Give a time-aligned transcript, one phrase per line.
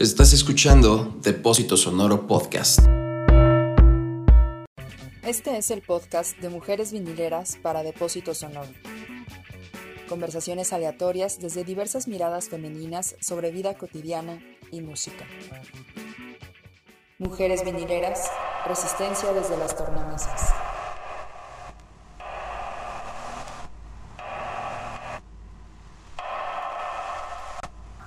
[0.00, 2.80] Estás escuchando Depósito Sonoro Podcast.
[5.22, 8.70] Este es el podcast de Mujeres Vinileras para Depósito Sonoro.
[10.08, 15.26] Conversaciones aleatorias desde diversas miradas femeninas sobre vida cotidiana y música.
[17.18, 18.26] Mujeres Vinileras,
[18.66, 20.54] resistencia desde las tornamesas.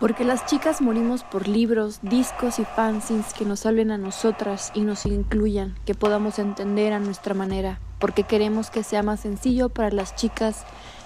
[0.03, 4.81] Porque las chicas morimos por libros, discos y fanzines que nos hablen a nosotras y
[4.81, 7.79] nos incluyan, que podamos entender a nuestra manera.
[7.99, 10.65] Porque queremos que sea más sencillo para las chicas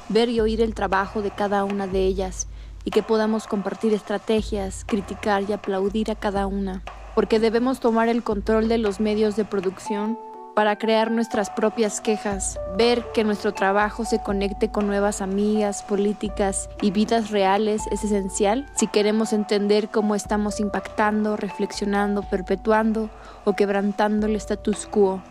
[0.09, 2.47] ver y oír el trabajo de cada una de ellas
[2.85, 6.81] y que podamos compartir estrategias, criticar y aplaudir a cada una.
[7.13, 10.17] Porque debemos tomar el control de los medios de producción
[10.57, 16.67] para crear nuestras propias quejas, ver que nuestro trabajo se conecte con nuevas amigas, políticas
[16.81, 23.11] y vidas reales es esencial si queremos entender cómo estamos impactando, reflexionando, perpetuando
[23.45, 25.21] o quebrantando el status quo.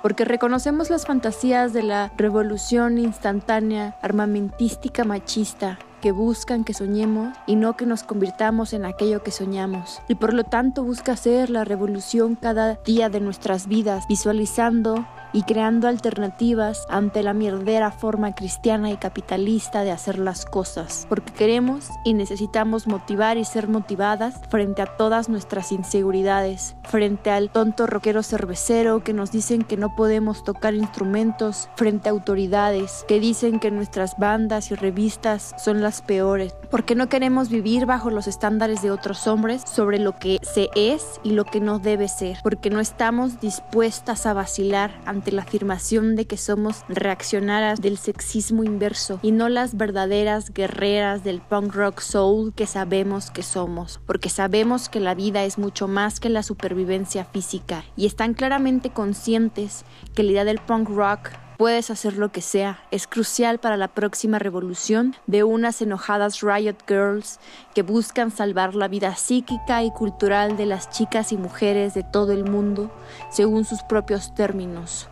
[0.00, 7.56] Porque reconocemos las fantasías de la revolución instantánea, armamentística, machista, que buscan que soñemos y
[7.56, 10.02] no que nos convirtamos en aquello que soñamos.
[10.06, 15.42] Y por lo tanto busca ser la revolución cada día de nuestras vidas, visualizando y
[15.42, 21.88] creando alternativas ante la mierdera forma cristiana y capitalista de hacer las cosas, porque queremos
[22.04, 28.22] y necesitamos motivar y ser motivadas frente a todas nuestras inseguridades, frente al tonto rockero
[28.22, 33.72] cervecero que nos dicen que no podemos tocar instrumentos, frente a autoridades que dicen que
[33.72, 38.90] nuestras bandas y revistas son las peores, porque no queremos vivir bajo los estándares de
[38.90, 42.80] otros hombres sobre lo que se es y lo que no debe ser, porque no
[42.80, 49.32] estamos dispuestas a vacilar ante la afirmación de que somos reaccionaras del sexismo inverso y
[49.32, 55.00] no las verdaderas guerreras del punk rock soul que sabemos que somos, porque sabemos que
[55.00, 60.32] la vida es mucho más que la supervivencia física y están claramente conscientes que la
[60.32, 62.80] idea del punk rock Puedes hacer lo que sea.
[62.90, 67.38] Es crucial para la próxima revolución de unas enojadas Riot Girls
[67.74, 72.32] que buscan salvar la vida psíquica y cultural de las chicas y mujeres de todo
[72.32, 72.90] el mundo
[73.30, 75.08] según sus propios términos.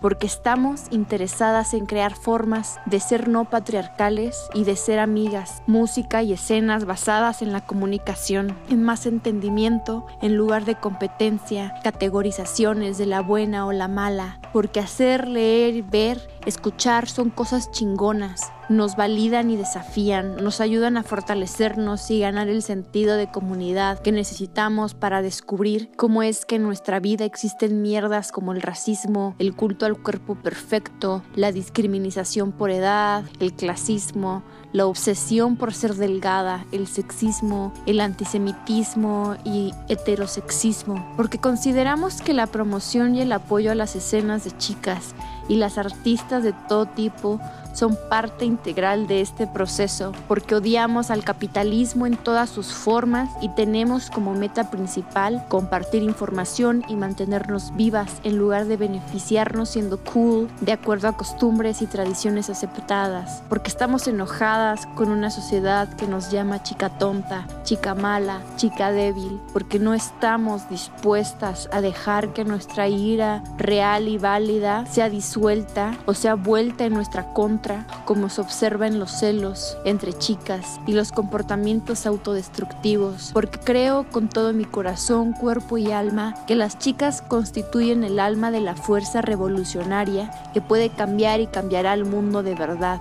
[0.00, 6.22] Porque estamos interesadas en crear formas de ser no patriarcales y de ser amigas, música
[6.22, 13.06] y escenas basadas en la comunicación, en más entendimiento en lugar de competencia, categorizaciones de
[13.06, 18.54] la buena o la mala, porque hacer, leer, ver, escuchar son cosas chingonas.
[18.70, 24.12] Nos validan y desafían, nos ayudan a fortalecernos y ganar el sentido de comunidad que
[24.12, 29.54] necesitamos para descubrir cómo es que en nuestra vida existen mierdas como el racismo, el
[29.54, 34.42] culto al cuerpo perfecto, la discriminación por edad, el clasismo,
[34.72, 42.46] la obsesión por ser delgada, el sexismo, el antisemitismo y heterosexismo, porque consideramos que la
[42.46, 45.14] promoción y el apoyo a las escenas de chicas
[45.48, 47.40] y las artistas de todo tipo
[47.72, 53.50] son parte integral de este proceso porque odiamos al capitalismo en todas sus formas y
[53.50, 60.48] tenemos como meta principal compartir información y mantenernos vivas en lugar de beneficiarnos siendo cool
[60.62, 66.30] de acuerdo a costumbres y tradiciones aceptadas, porque estamos enojadas con una sociedad que nos
[66.30, 72.88] llama chica tonta, chica mala, chica débil, porque no estamos dispuestas a dejar que nuestra
[72.88, 75.35] ira real y válida sea disuelta
[76.06, 80.92] o sea vuelta en nuestra contra como se observa en los celos entre chicas y
[80.92, 87.22] los comportamientos autodestructivos, porque creo con todo mi corazón, cuerpo y alma que las chicas
[87.22, 92.54] constituyen el alma de la fuerza revolucionaria que puede cambiar y cambiará el mundo de
[92.54, 93.00] verdad.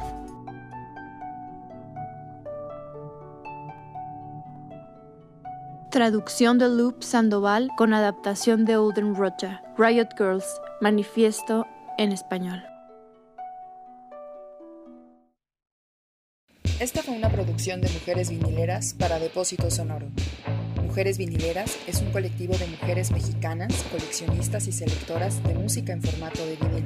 [5.90, 9.62] Traducción de Loop Sandoval con adaptación de Olden Rocha.
[9.78, 10.46] Riot Girls,
[10.82, 11.66] manifiesto
[11.98, 12.64] en español.
[16.80, 20.08] Esta fue una producción de Mujeres Vinileras para Depósito Sonoro.
[20.84, 26.46] Mujeres Vinileras es un colectivo de mujeres mexicanas, coleccionistas y selectoras de música en formato
[26.46, 26.84] de vinil.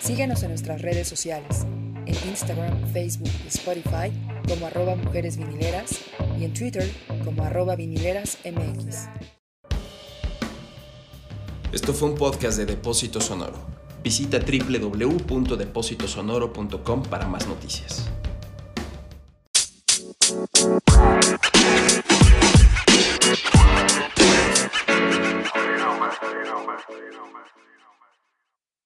[0.00, 1.66] Síguenos en nuestras redes sociales,
[2.06, 4.10] en Instagram, Facebook y Spotify
[4.48, 6.00] como arroba Mujeres Vinileras
[6.40, 6.90] y en Twitter
[7.24, 9.08] como arroba vinilerasmx.
[11.70, 13.87] Esto fue un podcast de Depósito Sonoro.
[14.02, 18.08] Visita www.depositosonoro.com para más noticias.